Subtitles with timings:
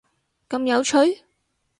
[0.49, 0.97] 咁有趣？！